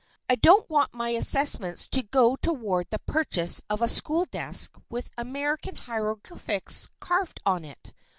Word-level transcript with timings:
I 0.27 0.33
don't 0.33 0.67
want 0.67 0.95
my 0.95 1.09
assessments 1.09 1.87
to 1.89 2.01
go 2.01 2.35
toward 2.35 2.87
the 2.89 2.97
purchase 2.97 3.61
of 3.69 3.83
a 3.83 3.87
school 3.87 4.25
desk 4.25 4.75
with 4.89 5.11
American 5.15 5.75
hieroglyphics 5.75 6.89
carved 6.99 7.39
on 7.45 7.63
it. 7.63 7.93